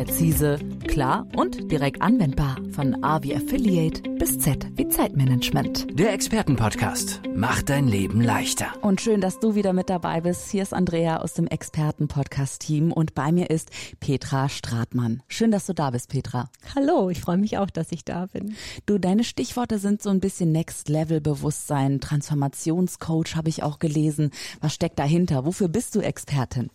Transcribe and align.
Präzise, 0.00 0.58
klar 0.88 1.26
und 1.36 1.70
direkt 1.70 2.00
anwendbar. 2.00 2.56
Von 2.72 3.04
A 3.04 3.22
wie 3.22 3.36
Affiliate 3.36 4.00
bis 4.12 4.38
Z 4.38 4.66
wie 4.78 4.88
Zeitmanagement. 4.88 5.88
Der 5.98 6.14
Expertenpodcast 6.14 7.20
macht 7.34 7.68
dein 7.68 7.86
Leben 7.86 8.22
leichter. 8.22 8.68
Und 8.80 9.02
schön, 9.02 9.20
dass 9.20 9.40
du 9.40 9.54
wieder 9.54 9.74
mit 9.74 9.90
dabei 9.90 10.22
bist. 10.22 10.50
Hier 10.50 10.62
ist 10.62 10.72
Andrea 10.72 11.18
aus 11.18 11.34
dem 11.34 11.46
Expertenpodcast-Team 11.46 12.92
und 12.92 13.14
bei 13.14 13.30
mir 13.30 13.50
ist 13.50 13.68
Petra 14.00 14.48
Stratmann. 14.48 15.22
Schön, 15.28 15.50
dass 15.50 15.66
du 15.66 15.74
da 15.74 15.90
bist, 15.90 16.08
Petra. 16.08 16.48
Hallo, 16.74 17.10
ich 17.10 17.20
freue 17.20 17.36
mich 17.36 17.58
auch, 17.58 17.68
dass 17.68 17.92
ich 17.92 18.02
da 18.02 18.24
bin. 18.24 18.54
Du, 18.86 18.96
deine 18.96 19.22
Stichworte 19.22 19.78
sind 19.78 20.00
so 20.00 20.08
ein 20.08 20.20
bisschen 20.20 20.50
Next 20.50 20.88
Level 20.88 21.20
Bewusstsein, 21.20 22.00
Transformationscoach 22.00 23.36
habe 23.36 23.50
ich 23.50 23.62
auch 23.62 23.78
gelesen. 23.78 24.30
Was 24.62 24.72
steckt 24.72 24.98
dahinter? 24.98 25.44
Wofür 25.44 25.68
bist 25.68 25.94
du 25.94 26.00
Expertin? 26.00 26.70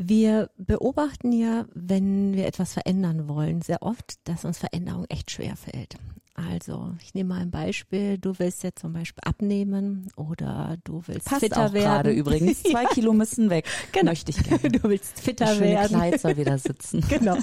Wir 0.00 0.48
beobachten 0.56 1.32
ja, 1.32 1.66
wenn 1.74 2.32
wir 2.34 2.46
etwas 2.46 2.72
verändern 2.72 3.26
wollen, 3.26 3.62
sehr 3.62 3.82
oft, 3.82 4.14
dass 4.28 4.44
uns 4.44 4.56
Veränderung 4.56 5.06
echt 5.08 5.32
schwer 5.32 5.56
fällt. 5.56 5.96
Also, 6.34 6.94
ich 7.02 7.14
nehme 7.14 7.30
mal 7.30 7.40
ein 7.40 7.50
Beispiel. 7.50 8.16
Du 8.16 8.38
willst 8.38 8.62
jetzt 8.62 8.78
zum 8.78 8.92
Beispiel 8.92 9.22
abnehmen 9.24 10.06
oder 10.14 10.76
du 10.84 11.02
willst 11.06 11.26
Passt 11.26 11.40
fitter 11.40 11.66
auch 11.66 11.72
werden. 11.72 11.84
gerade 11.84 12.12
übrigens. 12.12 12.62
Zwei 12.62 12.84
Kilo 12.94 13.12
müssen 13.12 13.50
weg. 13.50 13.66
Genau. 13.92 14.12
Möchte 14.12 14.30
ich 14.30 14.40
gerne. 14.44 14.70
Du 14.70 14.88
willst 14.88 15.18
fitter 15.18 15.48
schöne 15.48 15.66
werden. 15.66 15.96
Kleid 15.96 16.20
soll 16.20 16.36
wieder 16.36 16.58
sitzen. 16.58 17.04
Genau. 17.08 17.36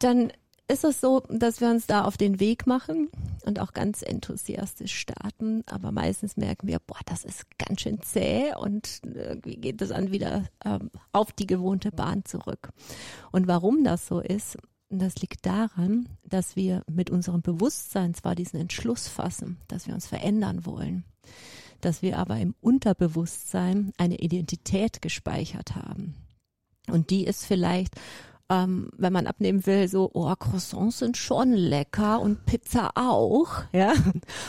Dann 0.00 0.30
ist 0.70 0.84
es 0.84 1.00
so, 1.00 1.20
dass 1.30 1.62
wir 1.62 1.70
uns 1.70 1.86
da 1.86 2.04
auf 2.04 2.18
den 2.18 2.38
Weg 2.38 2.66
machen 2.66 3.08
und 3.44 3.60
auch 3.60 3.72
ganz 3.72 4.02
enthusiastisch 4.02 4.94
starten. 4.94 5.62
Aber 5.66 5.92
meistens 5.92 6.36
merken 6.36 6.68
wir, 6.68 6.78
boah, 6.78 7.00
das 7.06 7.24
ist 7.24 7.46
ganz 7.58 7.82
schön 7.82 8.00
zäh 8.02 8.54
und 8.54 9.00
irgendwie 9.04 9.56
geht 9.56 9.82
es 9.82 9.90
dann 9.90 10.12
wieder 10.12 10.44
ähm, 10.64 10.90
auf 11.12 11.32
die 11.32 11.46
gewohnte 11.46 11.90
Bahn 11.92 12.24
zurück. 12.24 12.70
Und 13.32 13.46
warum 13.46 13.84
das 13.84 14.06
so 14.06 14.20
ist, 14.20 14.58
das 14.90 15.16
liegt 15.16 15.44
daran, 15.44 16.08
dass 16.24 16.56
wir 16.56 16.82
mit 16.90 17.10
unserem 17.10 17.42
Bewusstsein 17.42 18.14
zwar 18.14 18.34
diesen 18.34 18.58
Entschluss 18.58 19.08
fassen, 19.08 19.58
dass 19.68 19.86
wir 19.86 19.94
uns 19.94 20.06
verändern 20.06 20.64
wollen, 20.64 21.04
dass 21.80 22.00
wir 22.00 22.18
aber 22.18 22.38
im 22.38 22.54
Unterbewusstsein 22.60 23.92
eine 23.98 24.16
Identität 24.16 25.02
gespeichert 25.02 25.74
haben. 25.76 26.14
Und 26.90 27.10
die 27.10 27.24
ist 27.24 27.44
vielleicht 27.44 27.94
ähm, 28.50 28.90
wenn 28.96 29.12
man 29.12 29.26
abnehmen 29.26 29.66
will, 29.66 29.88
so, 29.88 30.10
oh, 30.14 30.34
Croissants 30.36 30.98
sind 30.98 31.16
schon 31.16 31.52
lecker 31.52 32.20
und 32.20 32.46
Pizza 32.46 32.90
auch, 32.94 33.64
ja. 33.72 33.92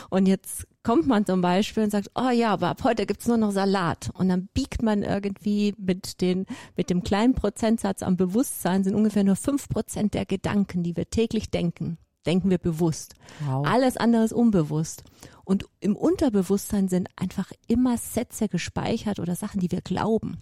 Und 0.08 0.26
jetzt 0.26 0.66
kommt 0.82 1.06
man 1.06 1.26
zum 1.26 1.42
Beispiel 1.42 1.84
und 1.84 1.90
sagt, 1.90 2.10
oh 2.14 2.30
ja, 2.30 2.52
aber 2.52 2.68
ab 2.68 2.84
heute 2.84 3.04
gibt's 3.04 3.26
nur 3.26 3.36
noch 3.36 3.52
Salat. 3.52 4.10
Und 4.14 4.28
dann 4.30 4.48
biegt 4.54 4.82
man 4.82 5.02
irgendwie 5.02 5.74
mit, 5.78 6.20
den, 6.20 6.46
mit 6.76 6.88
dem 6.88 7.02
kleinen 7.02 7.34
Prozentsatz 7.34 8.02
am 8.02 8.16
Bewusstsein 8.16 8.84
sind 8.84 8.94
ungefähr 8.94 9.24
nur 9.24 9.36
fünf 9.36 9.68
Prozent 9.68 10.14
der 10.14 10.24
Gedanken, 10.24 10.82
die 10.82 10.96
wir 10.96 11.10
täglich 11.10 11.50
denken, 11.50 11.98
denken 12.26 12.48
wir 12.48 12.58
bewusst. 12.58 13.14
Wow. 13.40 13.66
Alles 13.66 13.98
andere 13.98 14.24
ist 14.24 14.32
unbewusst. 14.32 15.04
Und 15.44 15.66
im 15.80 15.96
Unterbewusstsein 15.96 16.88
sind 16.88 17.08
einfach 17.16 17.52
immer 17.66 17.98
Sätze 17.98 18.48
gespeichert 18.48 19.18
oder 19.18 19.34
Sachen, 19.34 19.60
die 19.60 19.70
wir 19.70 19.82
glauben. 19.82 20.38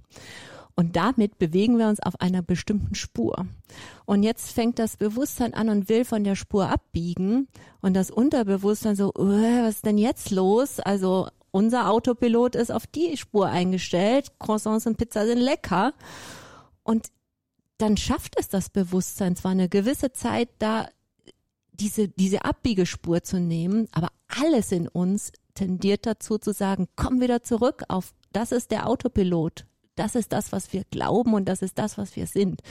Und 0.79 0.95
damit 0.95 1.41
bewegen 1.41 1.77
wir 1.77 1.89
uns 1.89 1.99
auf 1.99 2.21
einer 2.21 2.41
bestimmten 2.41 2.95
Spur. 2.95 3.49
Und 4.05 4.23
jetzt 4.23 4.53
fängt 4.53 4.79
das 4.79 4.97
Bewusstsein 4.97 5.53
an 5.53 5.71
und 5.71 5.89
will 5.89 6.05
von 6.05 6.23
der 6.23 6.37
Spur 6.37 6.71
abbiegen. 6.71 7.49
Und 7.81 7.95
das 7.95 8.13
Unterbewusstsein 8.13 8.95
so, 8.95 9.09
äh, 9.15 9.65
was 9.65 9.75
ist 9.75 9.87
denn 9.87 9.99
jetzt 9.99 10.31
los? 10.31 10.79
Also 10.79 11.27
unser 11.51 11.91
Autopilot 11.91 12.55
ist 12.55 12.71
auf 12.71 12.87
die 12.87 13.17
Spur 13.17 13.49
eingestellt. 13.49 14.39
Croissants 14.39 14.87
und 14.87 14.99
Pizza 14.99 15.27
sind 15.27 15.39
lecker. 15.39 15.95
Und 16.85 17.09
dann 17.79 17.97
schafft 17.97 18.37
es 18.39 18.49
das 18.49 18.71
Bewusstsein 18.71 19.35
zwar 19.35 19.51
eine 19.51 19.69
gewisse 19.69 20.13
Zeit 20.13 20.49
da, 20.61 20.87
diese, 21.73 22.07
diese 22.07 22.45
Abbiegespur 22.45 23.25
zu 23.25 23.41
nehmen, 23.41 23.89
aber 23.91 24.11
alles 24.29 24.71
in 24.71 24.87
uns 24.87 25.33
tendiert 25.55 26.07
dazu 26.07 26.39
zu 26.39 26.53
sagen, 26.53 26.87
komm 26.95 27.21
wieder 27.21 27.43
zurück 27.43 27.83
auf, 27.89 28.15
das 28.33 28.53
ist 28.53 28.71
der 28.71 28.87
Autopilot. 28.87 29.65
Das 29.99 30.15
ist 30.15 30.33
das, 30.33 30.53
was 30.53 30.73
wir 30.73 30.85
glauben 30.91 31.35
und 31.35 31.49
das 31.49 31.61
ist 31.61 31.79
das, 31.79 31.99
was 31.99 32.15
wir 32.15 32.27
sind. 32.27 32.63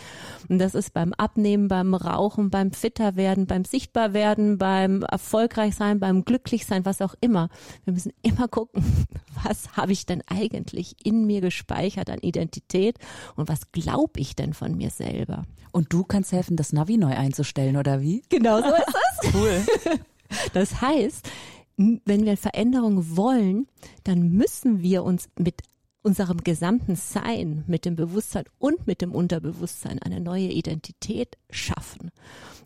Und 0.47 0.59
das 0.59 0.75
ist 0.75 0.93
beim 0.93 1.13
Abnehmen, 1.13 1.67
beim 1.67 1.93
Rauchen, 1.93 2.49
beim 2.49 2.71
Fitterwerden, 2.71 3.47
beim 3.47 3.65
Sichtbarwerden, 3.65 4.57
beim 4.57 5.03
Erfolgreichsein, 5.03 5.99
beim 5.99 6.23
Glücklichsein, 6.23 6.85
was 6.85 7.01
auch 7.01 7.15
immer. 7.19 7.49
Wir 7.83 7.93
müssen 7.93 8.13
immer 8.21 8.47
gucken, 8.47 8.83
was 9.43 9.75
habe 9.75 9.91
ich 9.91 10.05
denn 10.05 10.23
eigentlich 10.27 10.95
in 11.03 11.25
mir 11.25 11.41
gespeichert 11.41 12.09
an 12.09 12.19
Identität 12.19 12.97
und 13.35 13.49
was 13.49 13.73
glaube 13.73 14.21
ich 14.21 14.35
denn 14.37 14.53
von 14.53 14.77
mir 14.77 14.89
selber. 14.89 15.43
Und 15.73 15.91
du 15.91 16.05
kannst 16.05 16.31
helfen, 16.31 16.55
das 16.55 16.71
Navi 16.71 16.97
neu 16.97 17.13
einzustellen, 17.13 17.75
oder 17.75 18.01
wie? 18.01 18.23
Genau 18.29 18.61
so 18.61 18.73
ist 18.73 18.87
es. 18.87 19.33
Cool. 19.33 19.65
Das 20.53 20.81
heißt, 20.81 21.29
wenn 21.77 22.25
wir 22.25 22.35
Veränderung 22.35 23.15
wollen, 23.15 23.67
dann 24.03 24.29
müssen 24.29 24.81
wir 24.81 25.03
uns 25.03 25.29
mit 25.39 25.61
unserem 26.07 26.41
gesamten 26.41 26.95
Sein, 26.95 27.65
mit 27.67 27.83
dem 27.83 27.97
Bewusstsein 27.97 28.45
und 28.59 28.87
mit 28.87 29.01
dem 29.01 29.11
Unterbewusstsein 29.11 30.01
eine 30.01 30.21
neue 30.21 30.47
Identität 30.47 31.37
schaffen. 31.49 32.11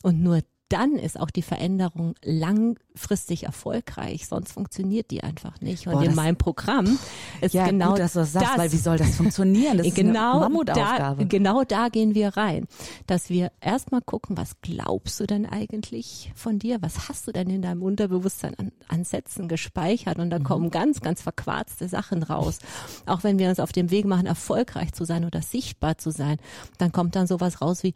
Und 0.03 0.21
nur 0.21 0.41
dann 0.71 0.95
ist 0.95 1.19
auch 1.19 1.29
die 1.29 1.41
Veränderung 1.41 2.15
langfristig 2.23 3.43
erfolgreich, 3.43 4.27
sonst 4.27 4.51
funktioniert 4.53 5.11
die 5.11 5.23
einfach 5.23 5.59
nicht. 5.61 5.87
Und 5.87 5.93
Boah, 5.93 6.03
in 6.03 6.15
meinem 6.15 6.37
Programm 6.37 6.97
ist 7.41 7.53
Ja, 7.53 7.65
genau 7.67 7.89
gut, 7.91 7.99
dass 7.99 8.13
du 8.13 8.19
das 8.19 8.31
sagst, 8.33 8.49
das. 8.51 8.57
weil 8.57 8.71
wie 8.71 8.77
soll 8.77 8.97
das 8.97 9.15
funktionieren? 9.15 9.77
Das 9.77 9.87
ist 9.87 9.95
genau 9.95 10.31
eine 10.31 10.39
da, 10.41 10.49
Mammutaufgabe. 10.49 11.25
genau 11.27 11.63
da 11.63 11.89
gehen 11.89 12.15
wir 12.15 12.37
rein, 12.37 12.67
dass 13.07 13.29
wir 13.29 13.51
erstmal 13.61 14.01
gucken, 14.01 14.37
was 14.37 14.61
glaubst 14.61 15.19
du 15.19 15.25
denn 15.27 15.45
eigentlich 15.45 16.31
von 16.35 16.59
dir? 16.59 16.77
Was 16.81 17.09
hast 17.09 17.27
du 17.27 17.31
denn 17.31 17.49
in 17.49 17.61
deinem 17.61 17.81
Unterbewusstsein 17.83 18.55
an, 18.57 18.71
an 18.87 19.03
Sätzen 19.03 19.47
gespeichert? 19.47 20.19
Und 20.19 20.29
da 20.29 20.39
Mhm. 20.39 20.43
kommen 20.43 20.69
ganz, 20.71 21.01
ganz 21.01 21.21
verquarzte 21.21 21.87
Sachen 21.89 22.23
raus. 22.23 22.59
Auch 23.05 23.23
wenn 23.23 23.39
wir 23.39 23.49
uns 23.49 23.59
auf 23.59 23.71
dem 23.71 23.91
Weg 23.91 24.05
machen, 24.05 24.25
erfolgreich 24.25 24.93
zu 24.93 25.05
sein 25.05 25.25
oder 25.25 25.41
sichtbar 25.41 25.97
zu 25.97 26.11
sein, 26.11 26.37
dann 26.77 26.91
kommt 26.91 27.15
dann 27.15 27.27
sowas 27.27 27.61
raus 27.61 27.83
wie, 27.83 27.93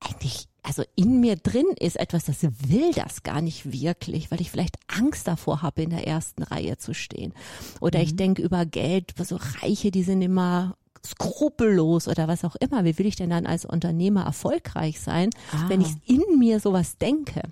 eigentlich, 0.00 0.46
also 0.62 0.82
in 0.96 1.20
mir 1.20 1.36
drin 1.36 1.66
ist 1.78 1.96
etwas, 1.96 2.24
das 2.24 2.42
will 2.42 2.92
das 2.94 3.22
gar 3.22 3.40
nicht 3.40 3.72
wirklich, 3.72 4.30
weil 4.30 4.40
ich 4.40 4.50
vielleicht 4.50 4.76
Angst 4.88 5.26
davor 5.28 5.62
habe, 5.62 5.82
in 5.82 5.90
der 5.90 6.06
ersten 6.06 6.42
Reihe 6.42 6.76
zu 6.78 6.94
stehen. 6.94 7.32
Oder 7.80 7.98
Mhm. 7.98 8.04
ich 8.04 8.16
denke 8.16 8.42
über 8.42 8.66
Geld, 8.66 9.12
so 9.22 9.36
Reiche, 9.62 9.90
die 9.90 10.02
sind 10.02 10.22
immer 10.22 10.76
skrupellos 11.04 12.08
oder 12.08 12.28
was 12.28 12.44
auch 12.44 12.56
immer. 12.56 12.84
Wie 12.84 12.98
will 12.98 13.06
ich 13.06 13.16
denn 13.16 13.30
dann 13.30 13.46
als 13.46 13.64
Unternehmer 13.64 14.24
erfolgreich 14.24 15.00
sein, 15.00 15.30
Ah. 15.52 15.68
wenn 15.68 15.80
ich 15.80 15.92
in 16.06 16.38
mir 16.38 16.60
sowas 16.60 16.98
denke? 16.98 17.42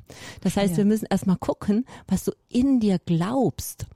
Das 0.43 0.57
heißt, 0.57 0.73
Ja. 0.73 0.77
wir 0.79 0.85
müssen 0.85 1.07
erstmal 1.09 1.37
gucken, 1.39 1.87
was 2.07 2.25
du 2.25 2.33
in 2.49 2.81
dir 2.81 2.99
glaubst. 2.99 3.87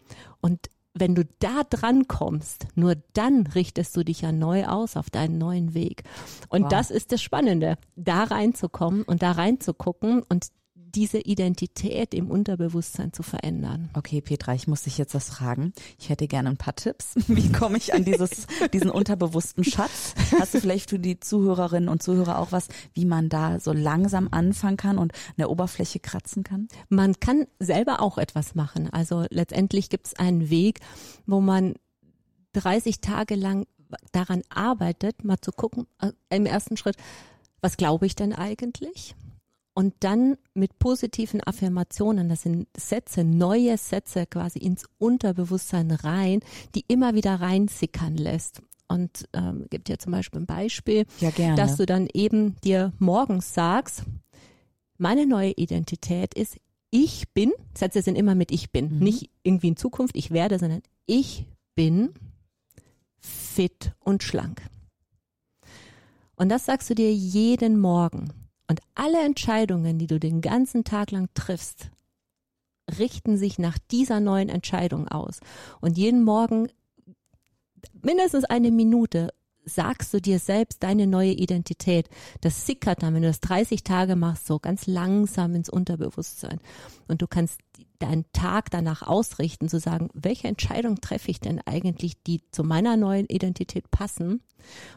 Und 0.41 0.69
wenn 0.95 1.15
du 1.15 1.25
da 1.39 1.63
dran 1.69 2.07
kommst, 2.07 2.67
nur 2.75 2.97
dann 3.15 3.47
richtest 3.47 3.97
du 3.97 4.05
dich 4.05 4.21
ja 4.21 4.33
neu 4.33 4.67
aus 4.67 4.97
auf 4.97 5.09
deinen 5.11 5.39
neuen 5.39 5.75
Weg. 5.75 6.05
Und 6.49 6.65
Wow. 6.65 6.69
das 6.71 6.91
ist 6.91 7.13
das 7.13 7.23
Spannende, 7.23 7.79
da 7.97 8.25
reinzukommen 8.25 9.03
und 9.03 9.23
da 9.23 9.33
reinzugucken 9.33 10.23
und 10.29 10.49
diese 10.95 11.19
Identität 11.19 12.15
im 12.15 12.31
Unterbewusstsein 12.31 13.13
zu 13.13 13.23
verändern. 13.23 13.91
Okay, 13.95 14.21
Petra, 14.21 14.55
ich 14.55 14.67
muss 14.67 14.83
dich 14.83 14.99
jetzt 14.99 15.15
was 15.15 15.31
fragen. 15.31 15.73
Ich 15.99 16.09
hätte 16.09 16.29
gerne 16.29 16.51
ein 16.51 16.57
paar 16.57 16.75
Tipps. 16.75 17.15
Wie 17.29 17.51
komme 17.51 17.79
ich 17.79 17.95
an 17.95 18.05
dieses, 18.05 18.47
diesen 18.73 18.91
unterbewussten 18.91 19.65
Schatz? 19.65 20.15
Hast 20.39 20.55
du 20.55 20.61
vielleicht 20.61 20.91
für 20.91 20.99
die 20.99 21.19
Zuhörerinnen 21.19 21.89
und 21.89 22.03
Zuhörer 22.03 22.39
auch 22.39 22.53
was, 22.53 22.69
wie 22.95 23.05
man 23.05 23.29
da 23.29 23.61
so 23.61 23.73
langsam 23.73 24.29
anfangen 24.31 24.77
kann 24.77 24.99
und 24.99 25.13
an 25.13 25.35
der 25.39 25.51
Oberfläche 25.51 26.01
kratzen 26.01 26.45
kann? 26.45 26.69
Man 26.89 27.19
kann 27.21 27.47
selber 27.59 28.01
auch 28.01 28.19
etwas 28.19 28.55
machen. 28.55 28.89
Also 28.91 29.25
letztendlich 29.31 29.89
gibt 29.89 30.07
es 30.07 30.15
einen 30.15 30.51
Weg, 30.51 30.81
wo 31.27 31.41
man 31.41 31.75
30 32.53 33.01
Tage 33.01 33.35
lang 33.35 33.67
daran 34.13 34.43
arbeitet, 34.49 35.25
mal 35.25 35.41
zu 35.41 35.53
gucken, 35.53 35.87
äh, 36.01 36.13
im 36.31 36.47
ersten 36.47 36.77
Schritt, 36.77 36.97
was 37.61 37.77
glaube 37.77 38.07
ich 38.07 38.15
denn 38.15 38.33
eigentlich? 38.33 39.15
Und 39.75 39.95
dann 40.01 40.37
mit 40.55 40.79
positiven 40.79 41.43
Affirmationen, 41.43 42.29
das 42.29 42.43
sind 42.43 42.67
Sätze, 42.77 43.25
neue 43.25 43.79
Sätze 43.79 44.27
quasi 44.27 44.59
ins 44.59 44.85
Unterbewusstsein 44.99 45.91
rein, 45.91 46.41
die 46.75 46.85
immer 46.89 47.15
wieder 47.15 47.37
reinsickern 47.41 48.17
lässt. 48.17 48.61
Und 48.89 49.27
ähm, 49.33 49.67
gibt 49.71 49.89
hier 49.89 49.99
zum 49.99 50.13
Beispiel 50.13 50.41
ein 50.43 50.47
Beispiel, 50.47 51.07
Ja, 51.21 51.31
gerne. 51.31 51.57
dass 51.57 51.77
du 51.79 51.87
dann 51.87 52.07
eben 52.13 52.57
dir 52.63 52.93
morgens 52.99 53.55
sagst, 53.55 54.03
meine 54.99 55.27
neue 55.27 55.53
Identität 55.53 56.35
ist, 56.35 56.59
ich 56.91 57.31
bin, 57.33 57.53
Sätze 57.75 58.03
sind 58.03 58.17
immer 58.17 58.35
mit 58.35 58.51
ich 58.53 58.71
bin, 58.71 58.99
Mhm. 58.99 58.99
nicht 58.99 59.31
irgendwie 59.43 59.69
in 59.69 59.77
Zukunft, 59.79 60.15
ich 60.15 60.31
werde, 60.31 60.59
sondern 60.59 60.83
ich 61.07 61.47
bin 61.75 62.11
fit 63.19 63.93
und 64.01 64.23
schlank. 64.23 64.61
Und 66.37 66.51
das 66.51 66.67
sagst 66.67 66.91
du 66.91 66.95
dir 66.95 67.11
jeden 67.15 67.81
Morgen. 67.81 68.29
Und 68.73 68.81
alle 68.95 69.23
Entscheidungen, 69.23 69.99
die 69.99 70.07
du 70.07 70.19
den 70.19 70.41
ganzen 70.41 70.83
Tag 70.83 71.11
lang 71.11 71.29
triffst, 71.35 71.91
richten 72.99 73.37
sich 73.37 73.59
nach 73.59 73.77
dieser 73.91 74.19
neuen 74.19 74.49
Entscheidung 74.49 75.09
aus. 75.09 75.41
Und 75.83 75.99
jeden 75.99 76.25
Morgen 76.25 76.69
mindestens 78.01 78.45
eine 78.45 78.71
Minute 78.71 79.29
sagst 79.67 80.15
du 80.15 80.23
dir 80.23 80.39
selbst 80.39 80.83
deine 80.83 81.07
neue 81.07 81.33
Identität. 81.33 82.09
Das 82.41 82.65
sickert 82.65 83.03
dann, 83.03 83.13
wenn 83.13 83.21
du 83.21 83.29
das 83.29 83.41
30 83.41 83.83
Tage 83.83 84.17
machst, 84.17 84.47
so 84.47 84.59
ganz 84.59 84.87
langsam 84.87 85.55
ins 85.55 85.69
Unterbewusstsein. 85.69 86.59
Und 87.09 87.21
du 87.21 87.27
kannst 87.27 87.61
deinen 87.99 88.25
Tag 88.33 88.71
danach 88.71 89.03
ausrichten, 89.03 89.69
zu 89.69 89.79
sagen, 89.79 90.09
welche 90.13 90.49
Entscheidung 90.49 91.01
treffe 91.01 91.31
ich 91.31 91.41
denn 91.41 91.61
eigentlich, 91.65 92.23
die 92.23 92.41
zu 92.51 92.65
meiner 92.65 92.97
neuen 92.97 93.27
Identität 93.27 93.91
passen? 93.91 94.43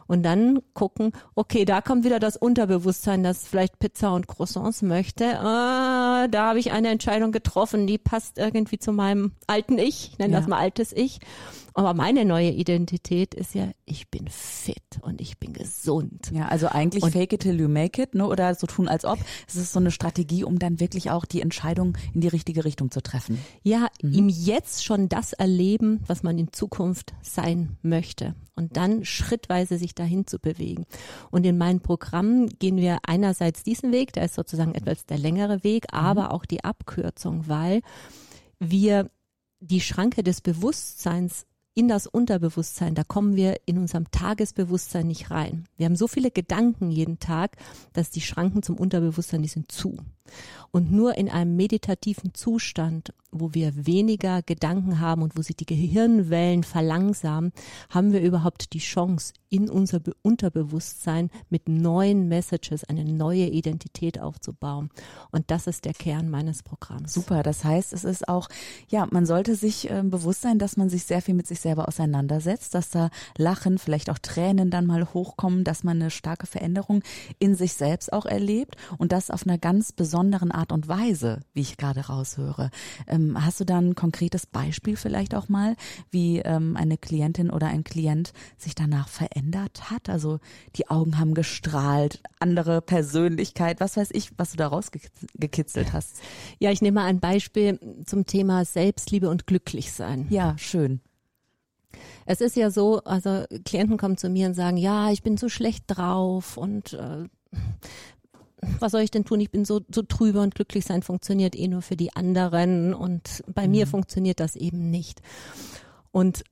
Und 0.06 0.22
dann 0.22 0.60
gucken, 0.74 1.12
okay, 1.34 1.64
da 1.64 1.80
kommt 1.80 2.04
wieder 2.04 2.20
das 2.20 2.36
Unterbewusstsein, 2.36 3.22
das 3.22 3.46
vielleicht 3.46 3.78
Pizza 3.78 4.14
und 4.14 4.28
Croissants 4.28 4.82
möchte. 4.82 5.38
Ah, 5.40 6.28
da 6.28 6.48
habe 6.48 6.60
ich 6.60 6.72
eine 6.72 6.88
Entscheidung 6.88 7.32
getroffen, 7.32 7.86
die 7.86 7.98
passt 7.98 8.38
irgendwie 8.38 8.78
zu 8.78 8.92
meinem 8.92 9.32
alten 9.46 9.78
Ich, 9.78 10.12
ich 10.12 10.18
nenne 10.18 10.34
ja. 10.34 10.40
das 10.40 10.48
mal 10.48 10.58
altes 10.58 10.92
Ich. 10.92 11.18
Aber 11.74 11.92
meine 11.92 12.24
neue 12.24 12.52
Identität 12.52 13.34
ist 13.34 13.54
ja, 13.54 13.68
ich 13.84 14.10
bin 14.10 14.28
fit 14.28 14.82
und 15.02 15.20
ich 15.20 15.38
bin 15.38 15.52
gesund. 15.52 16.30
Ja, 16.32 16.48
also 16.48 16.68
eigentlich 16.68 17.02
und 17.02 17.12
fake 17.12 17.34
it 17.34 17.42
till 17.42 17.60
you 17.60 17.68
make 17.68 18.00
it, 18.00 18.14
ne? 18.14 18.26
Oder 18.26 18.54
so 18.54 18.66
tun 18.66 18.88
als 18.88 19.04
ob. 19.04 19.18
Es 19.46 19.56
ist 19.56 19.74
so 19.74 19.80
eine 19.80 19.90
Strategie, 19.90 20.42
um 20.42 20.58
dann 20.58 20.80
wirklich 20.80 21.10
auch 21.10 21.26
die 21.26 21.42
Entscheidung 21.42 21.98
in 22.14 22.22
die 22.22 22.28
richtige 22.28 22.64
Richtung 22.66 22.90
zu 22.90 23.02
treffen. 23.02 23.38
Ja, 23.62 23.88
mhm. 24.02 24.12
ihm 24.12 24.28
jetzt 24.28 24.84
schon 24.84 25.08
das 25.08 25.32
erleben, 25.32 26.00
was 26.06 26.22
man 26.22 26.38
in 26.38 26.52
Zukunft 26.52 27.14
sein 27.22 27.78
möchte. 27.80 28.34
Und 28.54 28.76
dann 28.76 29.04
schrittweise 29.04 29.78
sich 29.78 29.94
dahin 29.94 30.26
zu 30.26 30.38
bewegen. 30.38 30.84
Und 31.30 31.46
in 31.46 31.56
meinem 31.56 31.80
Programm 31.80 32.48
gehen 32.58 32.76
wir 32.76 32.98
einerseits 33.06 33.62
diesen 33.62 33.92
Weg, 33.92 34.12
der 34.12 34.24
ist 34.26 34.34
sozusagen 34.34 34.74
etwas 34.74 35.06
der 35.06 35.18
längere 35.18 35.64
Weg, 35.64 35.84
mhm. 35.92 35.98
aber 35.98 36.32
auch 36.32 36.44
die 36.44 36.64
Abkürzung, 36.64 37.48
weil 37.48 37.80
wir 38.58 39.10
die 39.60 39.80
Schranke 39.80 40.22
des 40.22 40.42
Bewusstseins 40.42 41.46
in 41.76 41.88
das 41.88 42.06
Unterbewusstsein, 42.06 42.94
da 42.94 43.04
kommen 43.04 43.36
wir 43.36 43.60
in 43.66 43.76
unserem 43.76 44.10
Tagesbewusstsein 44.10 45.06
nicht 45.06 45.30
rein. 45.30 45.64
Wir 45.76 45.84
haben 45.84 45.96
so 45.96 46.08
viele 46.08 46.30
Gedanken 46.30 46.90
jeden 46.90 47.18
Tag, 47.18 47.58
dass 47.92 48.10
die 48.10 48.22
Schranken 48.22 48.62
zum 48.62 48.78
Unterbewusstsein, 48.78 49.42
die 49.42 49.48
sind 49.48 49.70
zu. 49.70 49.98
Und 50.70 50.92
nur 50.92 51.16
in 51.16 51.28
einem 51.30 51.56
meditativen 51.56 52.34
Zustand, 52.34 53.12
wo 53.30 53.54
wir 53.54 53.86
weniger 53.86 54.42
Gedanken 54.42 55.00
haben 55.00 55.22
und 55.22 55.36
wo 55.36 55.42
sich 55.42 55.56
die 55.56 55.66
Gehirnwellen 55.66 56.64
verlangsamen, 56.64 57.52
haben 57.90 58.12
wir 58.12 58.20
überhaupt 58.20 58.72
die 58.72 58.78
Chance, 58.78 59.32
in 59.48 59.70
unser 59.70 60.00
Unterbewusstsein 60.22 61.30
mit 61.50 61.68
neuen 61.68 62.28
Messages 62.28 62.84
eine 62.84 63.04
neue 63.04 63.46
Identität 63.46 64.20
aufzubauen. 64.20 64.90
Und 65.30 65.50
das 65.50 65.66
ist 65.66 65.84
der 65.84 65.94
Kern 65.94 66.28
meines 66.28 66.62
Programms. 66.62 67.14
Super. 67.14 67.42
Das 67.42 67.64
heißt, 67.64 67.92
es 67.92 68.04
ist 68.04 68.28
auch, 68.28 68.48
ja, 68.88 69.06
man 69.10 69.24
sollte 69.24 69.54
sich 69.54 69.88
äh, 69.90 70.02
bewusst 70.02 70.42
sein, 70.42 70.58
dass 70.58 70.76
man 70.76 70.88
sich 70.88 71.04
sehr 71.04 71.22
viel 71.22 71.34
mit 71.34 71.46
sich 71.46 71.60
selber 71.60 71.86
auseinandersetzt, 71.86 72.74
dass 72.74 72.90
da 72.90 73.10
Lachen, 73.38 73.78
vielleicht 73.78 74.10
auch 74.10 74.18
Tränen 74.18 74.70
dann 74.70 74.86
mal 74.86 75.14
hochkommen, 75.14 75.64
dass 75.64 75.84
man 75.84 76.00
eine 76.00 76.10
starke 76.10 76.46
Veränderung 76.46 77.02
in 77.38 77.54
sich 77.54 77.74
selbst 77.74 78.12
auch 78.12 78.26
erlebt 78.26 78.76
und 78.98 79.12
das 79.12 79.30
auf 79.30 79.46
einer 79.46 79.58
ganz 79.58 79.92
besonderen 80.16 80.50
Art 80.50 80.72
und 80.72 80.88
Weise, 80.88 81.40
wie 81.52 81.60
ich 81.60 81.76
gerade 81.76 82.06
raushöre. 82.06 82.70
Ähm, 83.06 83.36
hast 83.44 83.60
du 83.60 83.64
da 83.64 83.76
ein 83.76 83.94
konkretes 83.94 84.46
Beispiel 84.46 84.96
vielleicht 84.96 85.34
auch 85.34 85.50
mal, 85.50 85.76
wie 86.10 86.38
ähm, 86.38 86.74
eine 86.74 86.96
Klientin 86.96 87.50
oder 87.50 87.66
ein 87.66 87.84
Klient 87.84 88.32
sich 88.56 88.74
danach 88.74 89.08
verändert 89.08 89.90
hat? 89.90 90.08
Also 90.08 90.40
die 90.76 90.88
Augen 90.88 91.18
haben 91.18 91.34
gestrahlt, 91.34 92.22
andere 92.40 92.80
Persönlichkeit, 92.80 93.78
was 93.78 93.98
weiß 93.98 94.08
ich, 94.14 94.30
was 94.38 94.52
du 94.52 94.56
da 94.56 94.68
rausgekitzelt 94.68 95.92
hast. 95.92 96.22
Ja, 96.60 96.70
ich 96.70 96.80
nehme 96.80 97.00
mal 97.00 97.06
ein 97.06 97.20
Beispiel 97.20 97.78
zum 98.06 98.24
Thema 98.24 98.64
Selbstliebe 98.64 99.28
und 99.28 99.46
Glücklichsein. 99.46 100.28
Ja, 100.30 100.56
schön. 100.56 101.02
Es 102.24 102.40
ist 102.40 102.56
ja 102.56 102.70
so, 102.70 103.02
also 103.04 103.44
Klienten 103.66 103.98
kommen 103.98 104.16
zu 104.16 104.30
mir 104.30 104.46
und 104.46 104.54
sagen, 104.54 104.78
ja, 104.78 105.10
ich 105.10 105.22
bin 105.22 105.36
so 105.36 105.50
schlecht 105.50 105.84
drauf 105.88 106.56
und 106.56 106.94
äh, 106.94 107.28
was 108.80 108.92
soll 108.92 109.02
ich 109.02 109.10
denn 109.10 109.24
tun? 109.24 109.40
Ich 109.40 109.50
bin 109.50 109.64
so, 109.64 109.80
so 109.92 110.02
trübe 110.02 110.40
und 110.40 110.54
glücklich 110.54 110.84
sein 110.84 111.02
funktioniert 111.02 111.54
eh 111.56 111.68
nur 111.68 111.82
für 111.82 111.96
die 111.96 112.14
anderen 112.14 112.94
und 112.94 113.44
bei 113.46 113.66
mhm. 113.66 113.70
mir 113.72 113.86
funktioniert 113.86 114.40
das 114.40 114.56
eben 114.56 114.90
nicht. 114.90 115.20
Und 116.10 116.44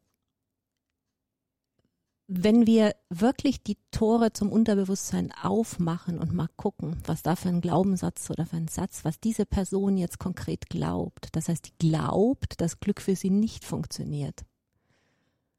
wenn 2.27 2.67
wir 2.67 2.95
wirklich 3.11 3.63
die 3.63 3.77
Tore 3.91 4.33
zum 4.33 4.51
Unterbewusstsein 4.51 5.33
aufmachen 5.43 6.19
und 6.19 6.33
mal 6.33 6.49
gucken, 6.57 6.97
was 7.07 7.23
da 7.23 7.37
für 7.37 7.51
ein 7.51 7.61
Glaubenssatz 7.61 8.31
oder 8.31 8.47
für 8.47 8.57
ein 8.57 8.69
Satz, 8.69 9.05
was 9.05 9.21
diese 9.21 9.45
Person 9.45 9.99
jetzt 9.99 10.19
konkret 10.19 10.71
glaubt, 10.71 11.29
das 11.33 11.49
heißt, 11.49 11.67
die 11.67 11.89
glaubt, 11.89 12.61
dass 12.61 12.81
Glück 12.81 13.03
für 13.03 13.15
sie 13.15 13.31
nicht 13.31 13.65
funktioniert, 13.65 14.45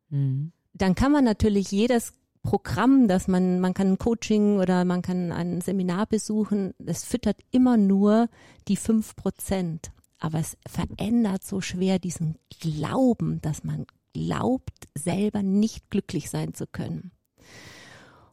mhm. 0.10 0.54
dann 0.74 0.96
kann 0.96 1.12
man 1.12 1.24
natürlich 1.24 1.70
jedes 1.72 2.14
Programm, 2.46 3.08
dass 3.08 3.28
man, 3.28 3.60
man 3.60 3.74
kann 3.74 3.94
ein 3.94 3.98
Coaching 3.98 4.60
oder 4.60 4.86
man 4.86 5.02
kann 5.02 5.32
ein 5.32 5.62
Seminar 5.62 6.06
besuchen, 6.06 6.74
es 6.86 7.04
füttert 7.04 7.42
immer 7.52 7.76
nur 7.76 8.30
die 8.68 8.78
fünf 8.78 9.16
Prozent. 9.16 9.92
Aber 10.20 10.40
es 10.40 10.58
verändert 10.66 11.44
so 11.44 11.60
schwer 11.60 12.00
diesen 12.00 12.38
Glauben, 12.62 13.42
dass 13.42 13.64
man 13.64 13.86
glaubt, 14.14 14.88
selber 14.94 15.44
nicht 15.44 15.90
glücklich 15.90 16.30
sein 16.30 16.54
zu 16.54 16.68
können. 16.68 17.12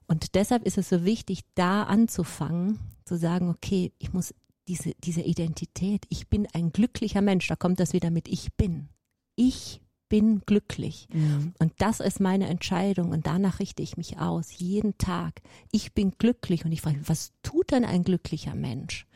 Und 0.07 0.35
deshalb 0.35 0.65
ist 0.65 0.79
es 0.79 0.89
so 0.89 1.05
wichtig, 1.05 1.41
da 1.55 1.85
anzufangen, 1.85 2.79
zu 3.05 3.17
sagen, 3.17 3.49
okay, 3.49 3.93
ich 3.99 4.13
muss 4.13 4.35
diese, 4.69 4.93
diese 5.03 5.23
Identität, 5.23 6.05
ich 6.09 6.29
bin 6.29 6.47
ein 6.53 6.71
glücklicher 6.71 7.23
Mensch, 7.23 7.49
da 7.49 7.57
kommt 7.57 7.81
das 7.81 7.93
wieder 7.93 8.11
mit 8.11 8.29
ich 8.29 8.55
bin. 8.55 8.89
Ich 9.35 9.81
bin 10.13 10.43
glücklich. 10.45 11.09
Mhm. 11.11 11.55
Und 11.59 11.73
das 11.79 12.01
ist 12.01 12.21
meine 12.21 12.47
Entscheidung 12.47 13.13
und 13.13 13.27
danach 13.27 13.61
richte 13.61 13.83
ich 13.83 13.97
mich 13.97 14.19
aus, 14.19 14.59
jeden 14.59 14.99
Tag. 14.99 15.41
Ich 15.71 15.95
bin 15.95 16.13
glücklich 16.19 16.67
und 16.67 16.73
ich 16.73 16.83
frage 16.83 16.99
mich, 16.99 17.09
was 17.09 17.33
tut 17.43 17.71
denn 17.71 17.87
ein 17.87 18.05
glücklicher 18.05 18.55
Mensch? 18.55 19.07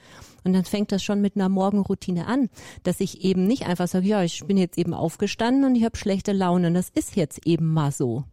Und 0.43 0.55
dann 0.55 0.65
fängt 0.65 0.93
das 0.93 1.03
schon 1.03 1.21
mit 1.21 1.37
einer 1.37 1.51
Morgenroutine 1.51 2.27
an, 2.27 2.49
dass 2.83 3.01
ich 3.01 3.23
eben 3.23 3.47
nicht 3.47 3.67
einfach 3.67 3.89
sage, 3.89 4.07
ja, 4.07 4.23
ich 4.23 4.43
bin 4.47 4.57
jetzt 4.57 4.79
eben 4.79 4.95
aufgestanden 4.95 5.65
und 5.65 5.75
ich 5.75 5.85
habe 5.85 5.99
schlechte 5.99 6.33
Laune 6.33 6.69
und 6.69 6.75
das 6.75 6.89
ist 6.89 7.15
jetzt 7.15 7.47
eben 7.47 7.75
mal 7.75 7.93
so. 7.93 8.25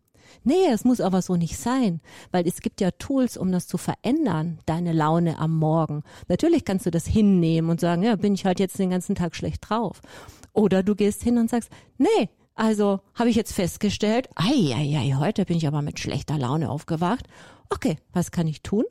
Nee, 0.45 0.67
es 0.71 0.85
muss 0.85 1.01
aber 1.01 1.21
so 1.21 1.35
nicht 1.35 1.57
sein, 1.57 1.99
weil 2.31 2.47
es 2.47 2.61
gibt 2.61 2.79
ja 2.79 2.91
Tools, 2.91 3.35
um 3.35 3.51
das 3.51 3.67
zu 3.67 3.77
verändern, 3.77 4.59
deine 4.65 4.93
Laune 4.93 5.37
am 5.37 5.57
Morgen. 5.57 6.03
Natürlich 6.29 6.63
kannst 6.63 6.85
du 6.85 6.91
das 6.91 7.05
hinnehmen 7.05 7.69
und 7.69 7.81
sagen, 7.81 8.03
ja, 8.03 8.15
bin 8.15 8.35
ich 8.35 8.45
halt 8.45 8.61
jetzt 8.61 8.79
den 8.79 8.91
ganzen 8.91 9.15
Tag 9.15 9.35
schlecht 9.35 9.69
drauf. 9.69 10.01
Oder 10.53 10.81
du 10.81 10.95
gehst 10.95 11.23
hin 11.23 11.37
und 11.37 11.49
sagst, 11.49 11.69
nee, 11.97 12.29
also 12.55 13.01
habe 13.15 13.29
ich 13.29 13.35
jetzt 13.35 13.53
festgestellt, 13.53 14.29
ei, 14.35 14.73
ei, 14.75 14.97
ei, 14.97 15.15
heute 15.17 15.45
bin 15.45 15.57
ich 15.57 15.67
aber 15.67 15.81
mit 15.81 15.99
schlechter 15.99 16.37
Laune 16.37 16.69
aufgewacht. 16.69 17.27
Okay, 17.69 17.97
was 18.11 18.31
kann 18.31 18.47
ich 18.47 18.61
tun? 18.61 18.83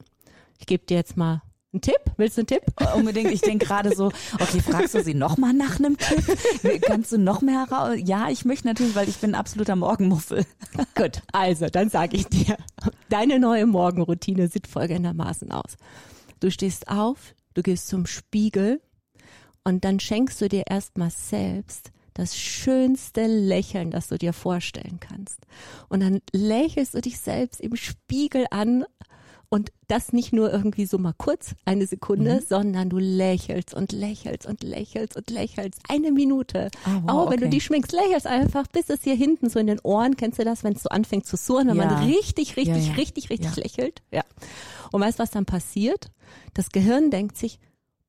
Ich 0.58 0.66
gebe 0.66 0.84
dir 0.84 0.96
jetzt 0.96 1.16
mal 1.16 1.42
einen 1.72 1.80
Tipp. 1.80 2.00
Willst 2.16 2.36
du 2.36 2.42
einen 2.42 2.46
Tipp? 2.48 2.62
Oh, 2.80 2.98
unbedingt. 2.98 3.30
Ich 3.30 3.40
denke 3.40 3.66
gerade 3.66 3.94
so, 3.96 4.06
okay, 4.34 4.60
fragst 4.60 4.94
du 4.94 5.02
sie 5.02 5.14
nochmal 5.14 5.54
nach 5.54 5.78
einem 5.78 5.96
Tipp? 5.96 6.82
Kannst 6.82 7.12
du 7.12 7.18
noch 7.18 7.40
mehr 7.40 7.66
heraus? 7.66 7.96
Ja, 8.04 8.28
ich 8.28 8.44
möchte 8.44 8.66
natürlich, 8.66 8.94
weil 8.94 9.08
ich 9.08 9.18
bin 9.18 9.30
ein 9.30 9.40
absoluter 9.40 9.76
Morgenmuffel. 9.76 10.44
Gut, 10.94 11.22
also 11.32 11.66
dann 11.66 11.88
sage 11.88 12.16
ich 12.16 12.26
dir, 12.26 12.56
deine 13.08 13.38
neue 13.38 13.66
Morgenroutine 13.66 14.48
sieht 14.48 14.66
folgendermaßen 14.66 15.50
aus. 15.52 15.76
Du 16.40 16.50
stehst 16.50 16.88
auf, 16.88 17.34
du 17.54 17.62
gehst 17.62 17.88
zum 17.88 18.06
Spiegel 18.06 18.82
und 19.64 19.84
dann 19.84 20.00
schenkst 20.00 20.40
du 20.40 20.48
dir 20.48 20.64
erstmal 20.68 21.10
selbst 21.10 21.92
das 22.14 22.36
schönste 22.36 23.26
Lächeln, 23.26 23.90
das 23.90 24.08
du 24.08 24.18
dir 24.18 24.32
vorstellen 24.32 24.98
kannst. 25.00 25.40
Und 25.88 26.00
dann 26.00 26.20
lächelst 26.32 26.94
du 26.94 27.00
dich 27.00 27.18
selbst 27.18 27.60
im 27.60 27.76
Spiegel 27.76 28.46
an 28.50 28.84
und 29.52 29.70
das 29.86 30.14
nicht 30.14 30.32
nur 30.32 30.50
irgendwie 30.50 30.86
so 30.86 30.96
mal 30.96 31.12
kurz, 31.12 31.54
eine 31.66 31.86
Sekunde, 31.86 32.36
mhm. 32.36 32.44
sondern 32.48 32.88
du 32.88 32.96
lächelst 32.96 33.74
und 33.74 33.92
lächelst 33.92 34.46
und 34.46 34.62
lächelst 34.62 35.14
und 35.14 35.28
lächelst. 35.28 35.78
Eine 35.90 36.10
Minute. 36.10 36.70
Oh, 36.86 37.02
wow, 37.02 37.10
Auch 37.10 37.26
wenn 37.26 37.38
okay. 37.38 37.44
du 37.44 37.50
dich 37.50 37.64
schminkst, 37.64 37.92
lächelst 37.92 38.26
einfach, 38.26 38.66
bis 38.68 38.88
es 38.88 39.02
hier 39.02 39.14
hinten 39.14 39.50
so 39.50 39.58
in 39.58 39.66
den 39.66 39.78
Ohren, 39.80 40.16
kennst 40.16 40.38
du 40.38 40.44
das, 40.44 40.64
wenn 40.64 40.72
es 40.72 40.82
so 40.82 40.88
anfängt 40.88 41.26
zu 41.26 41.36
surren, 41.36 41.68
wenn 41.68 41.76
ja. 41.76 41.84
man 41.84 42.04
richtig, 42.04 42.56
richtig, 42.56 42.86
ja, 42.86 42.92
ja. 42.92 42.94
richtig, 42.94 43.28
richtig 43.28 43.54
lächelt. 43.56 44.00
Ja. 44.10 44.22
Und 44.90 45.02
weißt 45.02 45.18
du, 45.18 45.22
was 45.22 45.30
dann 45.30 45.44
passiert? 45.44 46.10
Das 46.54 46.70
Gehirn 46.70 47.10
denkt 47.10 47.36
sich, 47.36 47.58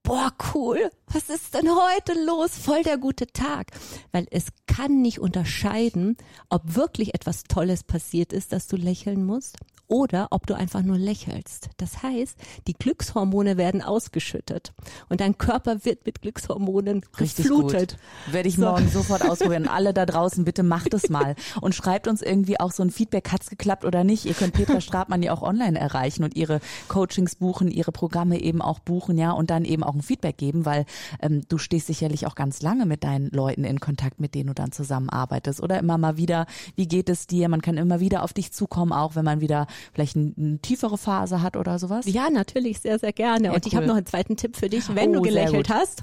boah, 0.03 0.31
cool, 0.53 0.91
was 1.07 1.29
ist 1.29 1.53
denn 1.53 1.69
heute 1.69 2.13
los? 2.25 2.51
Voll 2.51 2.83
der 2.83 2.97
gute 2.97 3.27
Tag. 3.27 3.71
Weil 4.11 4.27
es 4.31 4.45
kann 4.67 5.01
nicht 5.01 5.19
unterscheiden, 5.19 6.17
ob 6.49 6.75
wirklich 6.75 7.15
etwas 7.15 7.43
Tolles 7.43 7.83
passiert 7.83 8.33
ist, 8.33 8.51
dass 8.51 8.67
du 8.67 8.75
lächeln 8.75 9.25
musst 9.25 9.57
oder 9.93 10.29
ob 10.31 10.47
du 10.47 10.55
einfach 10.55 10.81
nur 10.81 10.97
lächelst. 10.97 11.69
Das 11.77 12.01
heißt, 12.01 12.35
die 12.65 12.73
Glückshormone 12.73 13.57
werden 13.57 13.83
ausgeschüttet 13.83 14.73
und 15.07 15.21
dein 15.21 15.37
Körper 15.37 15.85
wird 15.85 16.07
mit 16.07 16.23
Glückshormonen 16.23 17.05
Richtig 17.19 17.45
geflutet. 17.45 17.99
Gut. 18.25 18.33
Werde 18.33 18.49
ich 18.49 18.55
so. 18.55 18.63
morgen 18.63 18.89
sofort 18.89 19.21
ausprobieren. 19.29 19.67
Alle 19.67 19.93
da 19.93 20.07
draußen, 20.07 20.45
bitte 20.45 20.63
macht 20.63 20.95
es 20.95 21.09
mal 21.11 21.35
und 21.61 21.75
schreibt 21.75 22.07
uns 22.07 22.23
irgendwie 22.23 22.59
auch 22.59 22.71
so 22.71 22.81
ein 22.81 22.89
Feedback, 22.89 23.31
hat's 23.31 23.51
geklappt 23.51 23.85
oder 23.85 24.03
nicht. 24.03 24.25
Ihr 24.25 24.33
könnt 24.33 24.53
Petra 24.53 24.81
Stratmann 24.81 25.21
ja 25.21 25.31
auch 25.31 25.43
online 25.43 25.77
erreichen 25.77 26.23
und 26.23 26.35
ihre 26.35 26.59
Coachings 26.87 27.35
buchen, 27.35 27.69
ihre 27.69 27.91
Programme 27.91 28.41
eben 28.41 28.63
auch 28.63 28.79
buchen, 28.79 29.19
ja, 29.19 29.29
und 29.29 29.51
dann 29.51 29.63
eben 29.63 29.83
auch 29.83 29.93
ein 29.93 30.01
Feedback 30.01 30.37
geben, 30.37 30.65
weil 30.65 30.87
ähm, 31.21 31.43
du 31.49 31.59
stehst 31.59 31.85
sicherlich 31.85 32.25
auch 32.25 32.33
ganz 32.33 32.63
lange 32.63 32.87
mit 32.87 33.03
deinen 33.03 33.29
Leuten 33.29 33.63
in 33.63 33.79
Kontakt, 33.79 34.19
mit 34.19 34.33
denen 34.33 34.47
du 34.47 34.55
dann 34.55 34.71
zusammenarbeitest 34.71 35.61
oder 35.61 35.77
immer 35.77 35.99
mal 35.99 36.17
wieder, 36.17 36.47
wie 36.75 36.87
geht 36.87 37.09
es 37.09 37.27
dir? 37.27 37.47
Man 37.47 37.61
kann 37.61 37.77
immer 37.77 37.99
wieder 37.99 38.23
auf 38.23 38.33
dich 38.33 38.51
zukommen, 38.51 38.91
auch 38.91 39.15
wenn 39.15 39.25
man 39.25 39.39
wieder 39.39 39.67
vielleicht 39.93 40.15
eine, 40.15 40.59
tiefere 40.61 40.97
Phase 40.97 41.41
hat 41.41 41.57
oder 41.57 41.79
sowas. 41.79 42.05
Ja, 42.07 42.29
natürlich, 42.29 42.79
sehr, 42.79 42.99
sehr 42.99 43.13
gerne. 43.13 43.45
Ja, 43.47 43.53
und 43.53 43.65
cool. 43.65 43.67
ich 43.67 43.75
habe 43.75 43.87
noch 43.87 43.95
einen 43.95 44.05
zweiten 44.05 44.37
Tipp 44.37 44.55
für 44.55 44.69
dich. 44.69 44.83
Wenn 44.95 45.11
oh, 45.11 45.13
du 45.15 45.21
gelächelt 45.21 45.69
hast, 45.69 46.01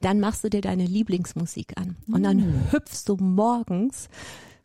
dann 0.00 0.20
machst 0.20 0.44
du 0.44 0.50
dir 0.50 0.60
deine 0.60 0.84
Lieblingsmusik 0.84 1.72
an. 1.76 1.96
Und 2.12 2.22
dann 2.22 2.38
mm. 2.38 2.72
hüpfst 2.72 3.04
du 3.06 3.16
morgens 3.16 4.08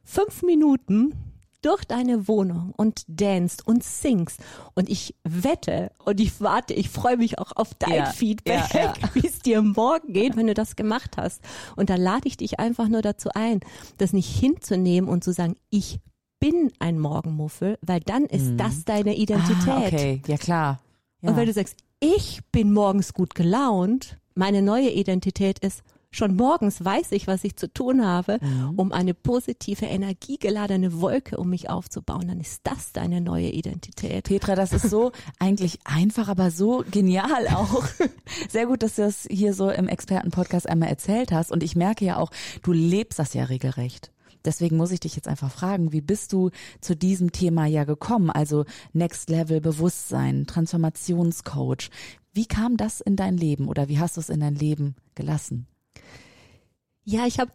fünf 0.03 0.43
Minuten 0.43 1.13
durch 1.61 1.85
deine 1.85 2.27
Wohnung 2.27 2.73
und 2.75 3.03
danst 3.07 3.65
und 3.67 3.83
singst. 3.83 4.39
Und 4.73 4.89
ich 4.89 5.15
wette 5.23 5.91
und 6.03 6.19
ich 6.19 6.41
warte, 6.41 6.73
ich 6.73 6.89
freue 6.89 7.17
mich 7.17 7.39
auch 7.39 7.51
auf 7.55 7.73
dein 7.75 7.93
ja, 7.93 8.05
Feedback, 8.05 8.73
ja, 8.73 8.79
ja. 8.81 8.93
wie 9.13 9.27
es 9.27 9.39
dir 9.39 9.61
morgen 9.61 10.13
geht, 10.13 10.35
wenn 10.35 10.47
du 10.47 10.53
das 10.53 10.75
gemacht 10.75 11.17
hast. 11.17 11.41
Und 11.75 11.89
da 11.89 11.95
lade 11.95 12.27
ich 12.27 12.37
dich 12.37 12.59
einfach 12.59 12.87
nur 12.87 13.01
dazu 13.01 13.29
ein, 13.33 13.59
das 13.97 14.13
nicht 14.13 14.29
hinzunehmen 14.29 15.09
und 15.09 15.23
zu 15.23 15.33
sagen, 15.33 15.55
ich 15.69 15.99
bin 16.41 16.73
ein 16.79 16.99
Morgenmuffel, 16.99 17.77
weil 17.81 18.01
dann 18.01 18.25
ist 18.25 18.47
mhm. 18.47 18.57
das 18.57 18.83
deine 18.83 19.15
Identität. 19.15 19.67
Ah, 19.67 19.87
okay, 19.87 20.21
ja 20.27 20.37
klar. 20.37 20.81
Und 21.21 21.37
wenn 21.37 21.45
du 21.45 21.53
sagst, 21.53 21.77
ich 21.99 22.41
bin 22.51 22.73
morgens 22.73 23.13
gut 23.13 23.35
gelaunt, 23.35 24.17
meine 24.33 24.61
neue 24.61 24.89
Identität 24.89 25.59
ist, 25.59 25.83
Schon 26.13 26.35
morgens 26.35 26.83
weiß 26.83 27.13
ich, 27.13 27.27
was 27.27 27.45
ich 27.45 27.55
zu 27.55 27.73
tun 27.73 28.05
habe, 28.05 28.37
mhm. 28.41 28.73
um 28.75 28.91
eine 28.91 29.13
positive, 29.13 29.85
energiegeladene 29.85 30.99
Wolke 30.99 31.37
um 31.37 31.49
mich 31.49 31.69
aufzubauen. 31.69 32.27
Dann 32.27 32.41
ist 32.41 32.59
das 32.65 32.91
deine 32.91 33.21
neue 33.21 33.49
Identität. 33.49 34.25
Petra, 34.25 34.55
das 34.55 34.73
ist 34.73 34.89
so 34.89 35.13
eigentlich 35.39 35.79
einfach, 35.85 36.27
aber 36.27 36.51
so 36.51 36.83
genial 36.91 37.47
auch. 37.47 37.85
Sehr 38.49 38.65
gut, 38.65 38.83
dass 38.83 38.95
du 38.95 39.03
das 39.03 39.25
hier 39.31 39.53
so 39.53 39.69
im 39.69 39.87
Expertenpodcast 39.87 40.67
einmal 40.67 40.89
erzählt 40.89 41.31
hast. 41.31 41.49
Und 41.49 41.63
ich 41.63 41.77
merke 41.77 42.03
ja 42.03 42.17
auch, 42.17 42.31
du 42.61 42.73
lebst 42.73 43.17
das 43.17 43.33
ja 43.33 43.45
regelrecht. 43.45 44.11
Deswegen 44.45 44.77
muss 44.77 44.91
ich 44.91 44.99
dich 44.99 45.15
jetzt 45.15 45.27
einfach 45.27 45.51
fragen, 45.51 45.91
wie 45.91 46.01
bist 46.01 46.33
du 46.33 46.49
zu 46.79 46.95
diesem 46.95 47.31
Thema 47.31 47.65
ja 47.65 47.83
gekommen? 47.83 48.29
Also 48.29 48.65
Next 48.93 49.29
Level 49.29 49.61
Bewusstsein, 49.61 50.47
Transformationscoach. 50.47 51.89
Wie 52.33 52.45
kam 52.45 52.77
das 52.77 53.01
in 53.01 53.15
dein 53.15 53.37
Leben 53.37 53.67
oder 53.67 53.89
wie 53.89 53.99
hast 53.99 54.17
du 54.17 54.21
es 54.21 54.29
in 54.29 54.39
dein 54.39 54.55
Leben 54.55 54.95
gelassen? 55.15 55.67
Ja, 57.03 57.25
ich 57.27 57.39
habe 57.39 57.51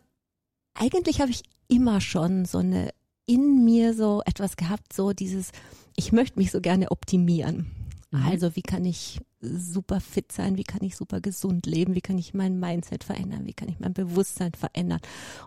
eigentlich 0.74 1.20
habe 1.20 1.30
ich 1.30 1.42
immer 1.68 2.00
schon 2.00 2.44
so 2.44 2.58
eine 2.58 2.90
in 3.26 3.64
mir 3.64 3.92
so 3.92 4.22
etwas 4.24 4.56
gehabt, 4.56 4.92
so 4.92 5.12
dieses, 5.12 5.50
ich 5.96 6.12
möchte 6.12 6.38
mich 6.38 6.52
so 6.52 6.60
gerne 6.60 6.90
optimieren. 6.90 7.70
Mhm. 8.10 8.22
Also 8.22 8.54
wie 8.54 8.62
kann 8.62 8.84
ich 8.84 9.20
super 9.40 10.00
fit 10.00 10.32
sein, 10.32 10.56
wie 10.56 10.64
kann 10.64 10.82
ich 10.82 10.96
super 10.96 11.20
gesund 11.20 11.66
leben, 11.66 11.94
wie 11.94 12.00
kann 12.00 12.18
ich 12.18 12.34
mein 12.34 12.58
Mindset 12.58 13.04
verändern, 13.04 13.44
wie 13.44 13.52
kann 13.52 13.68
ich 13.68 13.78
mein 13.78 13.92
Bewusstsein 13.92 14.52
verändern. 14.52 15.00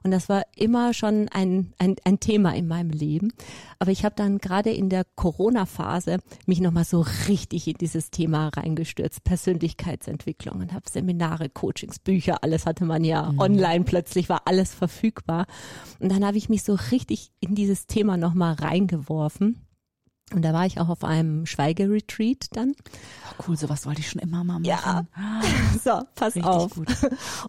Und 0.03 0.11
das 0.11 0.29
war 0.29 0.43
immer 0.55 0.93
schon 0.93 1.27
ein, 1.29 1.73
ein, 1.79 1.95
ein 2.03 2.19
Thema 2.19 2.55
in 2.55 2.67
meinem 2.67 2.91
Leben. 2.91 3.33
Aber 3.79 3.91
ich 3.91 4.05
habe 4.05 4.15
dann 4.15 4.37
gerade 4.37 4.71
in 4.71 4.89
der 4.89 5.05
Corona-Phase 5.15 6.17
mich 6.45 6.61
nochmal 6.61 6.85
so 6.85 7.05
richtig 7.27 7.67
in 7.67 7.75
dieses 7.75 8.11
Thema 8.11 8.49
reingestürzt, 8.49 9.23
Persönlichkeitsentwicklung 9.23 10.59
und 10.59 10.73
habe 10.73 10.89
Seminare, 10.89 11.49
Coachings, 11.49 11.99
Bücher, 11.99 12.43
alles 12.43 12.65
hatte 12.65 12.85
man 12.85 13.03
ja 13.03 13.31
mhm. 13.31 13.39
online, 13.39 13.85
plötzlich 13.85 14.29
war 14.29 14.43
alles 14.45 14.73
verfügbar. 14.73 15.47
Und 15.99 16.11
dann 16.11 16.25
habe 16.25 16.37
ich 16.37 16.49
mich 16.49 16.63
so 16.63 16.77
richtig 16.91 17.31
in 17.39 17.55
dieses 17.55 17.87
Thema 17.87 18.17
nochmal 18.17 18.53
reingeworfen 18.53 19.65
und 20.33 20.43
da 20.43 20.53
war 20.53 20.65
ich 20.65 20.79
auch 20.79 20.89
auf 20.89 21.03
einem 21.03 21.45
Schweigeretreat 21.45 22.47
dann. 22.51 22.75
Oh, 23.39 23.43
cool, 23.47 23.57
sowas 23.57 23.85
wollte 23.85 24.01
ich 24.01 24.09
schon 24.09 24.21
immer 24.21 24.43
mal 24.43 24.59
machen. 24.59 24.65
Ja. 24.65 25.05
so, 25.83 26.01
pass 26.15 26.35
Richtig 26.35 26.45
auf. 26.45 26.73
Gut. 26.75 26.87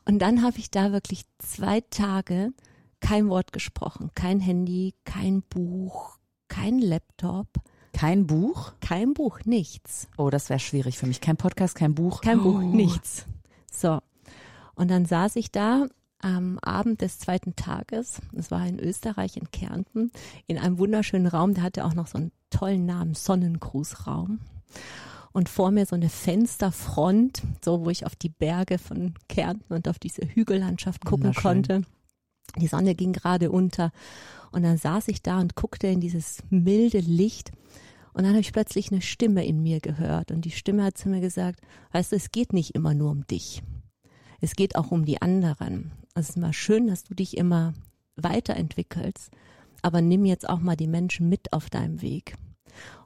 Und 0.04 0.18
dann 0.20 0.42
habe 0.42 0.58
ich 0.58 0.70
da 0.70 0.92
wirklich 0.92 1.24
zwei 1.38 1.80
Tage 1.80 2.52
kein 3.00 3.28
Wort 3.28 3.52
gesprochen, 3.52 4.10
kein 4.14 4.40
Handy, 4.40 4.94
kein 5.04 5.42
Buch, 5.42 6.18
kein 6.48 6.78
Laptop. 6.78 7.48
Kein 7.92 8.26
Buch? 8.26 8.72
Kein 8.80 9.14
Buch, 9.14 9.40
nichts. 9.44 10.08
Oh, 10.16 10.30
das 10.30 10.48
wäre 10.48 10.60
schwierig 10.60 10.96
für 10.96 11.06
mich. 11.06 11.20
Kein 11.20 11.36
Podcast, 11.36 11.74
kein 11.74 11.94
Buch. 11.94 12.20
Kein 12.20 12.38
oh. 12.40 12.44
Buch, 12.44 12.60
nichts. 12.60 13.26
So. 13.70 13.98
Und 14.74 14.88
dann 14.88 15.06
saß 15.06 15.36
ich 15.36 15.50
da 15.50 15.86
am 16.20 16.58
Abend 16.58 17.00
des 17.00 17.18
zweiten 17.18 17.56
Tages, 17.56 18.20
es 18.34 18.50
war 18.50 18.66
in 18.66 18.78
Österreich, 18.78 19.36
in 19.36 19.50
Kärnten, 19.50 20.10
in 20.46 20.58
einem 20.58 20.78
wunderschönen 20.78 21.26
Raum, 21.26 21.54
der 21.54 21.64
hatte 21.64 21.84
auch 21.84 21.94
noch 21.94 22.06
so 22.06 22.18
einen 22.18 22.32
tollen 22.50 22.86
Namen, 22.86 23.14
Sonnengrußraum. 23.14 24.40
Und 25.32 25.48
vor 25.48 25.70
mir 25.70 25.86
so 25.86 25.94
eine 25.94 26.08
Fensterfront, 26.08 27.42
so 27.64 27.84
wo 27.84 27.90
ich 27.90 28.04
auf 28.04 28.16
die 28.16 28.28
Berge 28.28 28.78
von 28.78 29.14
Kärnten 29.28 29.72
und 29.72 29.88
auf 29.88 29.98
diese 30.00 30.22
Hügellandschaft 30.22 31.04
gucken 31.04 31.32
konnte. 31.34 31.82
Die 32.56 32.66
Sonne 32.66 32.96
ging 32.96 33.12
gerade 33.12 33.50
unter. 33.50 33.92
Und 34.50 34.64
dann 34.64 34.76
saß 34.76 35.06
ich 35.06 35.22
da 35.22 35.38
und 35.38 35.54
guckte 35.54 35.86
in 35.86 36.00
dieses 36.00 36.42
milde 36.50 36.98
Licht. 36.98 37.52
Und 38.12 38.24
dann 38.24 38.32
habe 38.32 38.40
ich 38.40 38.52
plötzlich 38.52 38.90
eine 38.90 39.02
Stimme 39.02 39.46
in 39.46 39.62
mir 39.62 39.78
gehört. 39.78 40.32
Und 40.32 40.44
die 40.44 40.50
Stimme 40.50 40.82
hat 40.82 40.98
zu 40.98 41.08
mir 41.08 41.20
gesagt, 41.20 41.60
weißt 41.92 42.10
du, 42.10 42.16
es 42.16 42.32
geht 42.32 42.52
nicht 42.52 42.74
immer 42.74 42.92
nur 42.92 43.12
um 43.12 43.24
dich. 43.28 43.62
Es 44.40 44.56
geht 44.56 44.74
auch 44.74 44.90
um 44.90 45.04
die 45.04 45.22
anderen. 45.22 45.92
Es 46.14 46.30
ist 46.30 46.36
mal 46.36 46.52
schön, 46.52 46.86
dass 46.86 47.04
du 47.04 47.14
dich 47.14 47.36
immer 47.36 47.72
weiterentwickelst, 48.16 49.30
aber 49.82 50.02
nimm 50.02 50.24
jetzt 50.24 50.48
auch 50.48 50.60
mal 50.60 50.76
die 50.76 50.86
Menschen 50.86 51.28
mit 51.28 51.52
auf 51.52 51.70
deinem 51.70 52.02
Weg. 52.02 52.34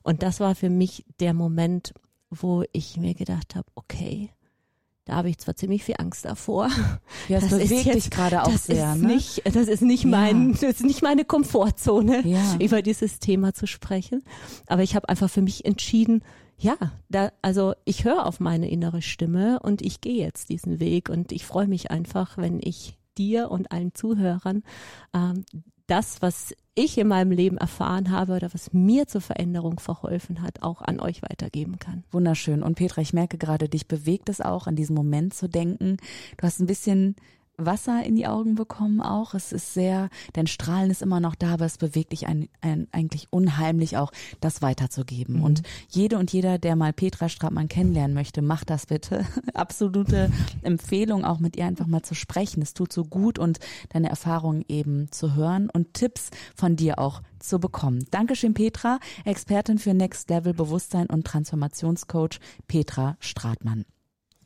Und 0.03 0.23
das 0.23 0.41
war 0.41 0.55
für 0.55 0.71
mich 0.71 1.05
der 1.21 1.35
Moment, 1.35 1.95
wo 2.31 2.65
ich 2.73 2.97
mir 2.97 3.15
gedacht 3.15 3.55
habe, 3.55 3.67
okay, 3.75 4.31
da 5.05 5.17
habe 5.17 5.29
ich 5.29 5.39
zwar 5.39 5.55
ziemlich 5.55 5.85
viel 5.85 5.97
Angst 5.99 6.25
davor. 6.25 6.71
Ja, 7.29 7.41
das, 7.41 7.51
das 7.51 7.59
bewegt 7.63 7.87
jetzt, 7.87 7.95
dich 7.95 8.11
gerade 8.11 8.43
auch 8.43 8.53
das 8.53 8.67
sehr. 8.67 8.93
Ist 8.93 9.01
ne? 9.01 9.07
nicht, 9.07 9.43
das 9.47 9.69
ist 9.69 9.81
nicht 9.81 10.05
mein, 10.05 10.49
ja. 10.51 10.53
das 10.61 10.63
ist 10.63 10.85
nicht 10.85 11.01
meine 11.01 11.25
Komfortzone, 11.25 12.27
ja. 12.27 12.57
über 12.61 12.83
dieses 12.83 13.19
Thema 13.19 13.55
zu 13.55 13.67
sprechen. 13.67 14.23
Aber 14.67 14.83
ich 14.83 14.95
habe 14.95 15.09
einfach 15.09 15.31
für 15.31 15.41
mich 15.41 15.65
entschieden, 15.65 16.23
ja, 16.59 16.77
da, 17.09 17.33
also 17.43 17.75
ich 17.85 18.05
höre 18.05 18.27
auf 18.27 18.41
meine 18.41 18.71
innere 18.71 19.03
Stimme 19.03 19.61
und 19.61 19.83
ich 19.83 20.01
gehe 20.01 20.25
jetzt 20.25 20.49
diesen 20.49 20.81
Weg 20.81 21.09
und 21.09 21.33
ich 21.33 21.45
freue 21.45 21.67
mich 21.67 21.91
einfach, 21.91 22.39
wenn 22.39 22.61
ich 22.63 22.97
dir 23.19 23.51
und 23.51 23.73
allen 23.73 23.95
Zuhörern 23.95 24.63
ähm, 25.15 25.45
das, 25.87 26.23
was 26.23 26.55
ich 26.75 26.97
in 26.97 27.09
meinem 27.09 27.31
Leben 27.31 27.59
erfahren 27.59 28.11
habe 28.11 28.35
oder 28.35 28.53
was 28.53 28.73
mir 28.73 29.07
zur 29.07 29.21
Veränderung 29.21 29.79
verholfen 29.79 30.43
hat, 30.43 30.63
auch 30.63 30.81
an 30.81 30.99
euch 30.99 31.23
weitergeben 31.23 31.79
kann. 31.79 32.05
Wunderschön. 32.11 32.63
Und 32.63 32.77
Petra, 32.77 33.03
ich 33.03 33.13
merke 33.13 33.37
gerade, 33.37 33.69
dich 33.69 33.87
bewegt 33.87 34.29
es 34.29 34.41
auch, 34.41 34.67
an 34.67 34.77
diesen 34.77 34.95
Moment 34.95 35.35
zu 35.35 35.49
denken. 35.49 35.99
Du 36.37 36.47
hast 36.47 36.61
ein 36.61 36.67
bisschen 36.67 37.17
Wasser 37.57 38.05
in 38.05 38.17
die 38.17 38.27
Augen 38.27 38.55
bekommen 38.55 39.01
auch. 39.01 39.35
Es 39.35 39.53
ist 39.53 39.75
sehr, 39.75 40.09
dein 40.33 40.47
Strahlen 40.47 40.91
ist 40.91 41.03
immer 41.03 41.21
noch 41.21 41.35
da, 41.35 41.55
aber 41.55 41.65
es 41.65 41.79
bewegt 41.79 42.13
dich 42.13 42.27
ein, 42.27 42.49
ein, 42.61 42.89
eigentlich 42.93 43.29
unheimlich 43.31 43.97
auch, 43.97 44.13
das 44.41 44.63
weiterzugeben. 44.63 45.37
Mhm. 45.37 45.45
Und 45.45 45.63
jede 45.89 46.19
und 46.19 46.33
jeder, 46.33 46.59
der 46.59 46.77
mal 46.77 46.93
Petra 46.93 47.29
Stratmann 47.29 47.69
kennenlernen 47.69 48.15
möchte, 48.15 48.43
macht 48.43 48.71
das 48.71 48.87
bitte. 48.87 49.25
Absolute 49.55 50.31
Empfehlung, 50.63 51.25
auch 51.25 51.39
mit 51.39 51.57
ihr 51.57 51.67
einfach 51.67 51.87
mal 51.87 52.03
zu 52.03 52.15
sprechen. 52.15 52.63
Es 52.63 52.75
tut 52.75 52.93
so 52.93 53.05
gut 53.05 53.39
und 53.39 53.59
deine 53.91 54.09
Erfahrungen 54.09 54.65
eben 54.69 55.11
zu 55.11 55.35
hören 55.35 55.71
und 55.71 55.95
Tipps 55.95 56.31
von 56.57 56.77
dir 56.77 56.99
auch 56.99 57.23
zu 57.39 57.59
bekommen. 57.61 58.05
Dankeschön, 58.11 58.55
Petra, 58.55 58.99
Expertin 59.25 59.79
für 59.79 59.95
Next 59.95 60.29
Level 60.31 60.55
Bewusstsein 60.55 61.07
und 61.07 61.27
Transformationscoach 61.27 62.41
Petra 62.67 63.17
Stratmann. 63.21 63.85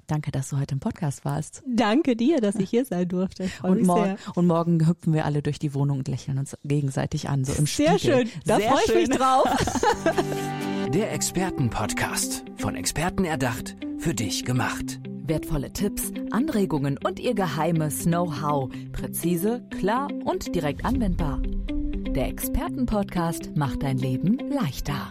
Danke, 0.08 0.30
dass 0.30 0.48
du 0.48 0.58
heute 0.58 0.74
im 0.74 0.80
Podcast 0.80 1.26
warst. 1.26 1.62
Danke 1.66 2.16
dir, 2.16 2.40
dass 2.40 2.56
ich 2.56 2.70
hier 2.70 2.86
sein 2.86 3.06
durfte. 3.06 3.50
Und, 3.62 3.82
mor 3.82 4.16
und, 4.34 4.46
morgen 4.46 4.88
hüpfen 4.88 5.12
wir 5.12 5.26
alle 5.26 5.42
durch 5.42 5.58
die 5.58 5.74
Wohnung 5.74 5.98
und 5.98 6.08
lächeln 6.08 6.38
uns 6.38 6.56
gegenseitig 6.64 7.28
an, 7.28 7.44
so 7.44 7.52
im 7.52 7.66
Sehr 7.66 7.98
Spiegel. 7.98 8.26
schön, 8.26 8.30
da 8.46 8.58
freue 8.58 8.84
ich 8.86 8.94
mich 8.94 9.10
drauf. 9.10 9.44
Der 10.94 11.12
Expertenpodcast, 11.12 12.42
von 12.56 12.74
Experten 12.74 13.26
erdacht, 13.26 13.76
für 13.98 14.14
dich 14.14 14.46
gemacht. 14.46 14.98
Wertvolle 15.04 15.74
Tipps, 15.74 16.10
Anregungen 16.30 16.98
und 17.04 17.20
ihr 17.20 17.34
geheimes 17.34 18.04
Know-how. 18.04 18.70
Präzise, 18.92 19.62
klar 19.78 20.08
und 20.24 20.54
direkt 20.54 20.86
anwendbar. 20.86 21.42
Der 21.42 22.28
Expertenpodcast 22.28 23.54
macht 23.54 23.82
dein 23.82 23.98
Leben 23.98 24.38
leichter. 24.48 25.10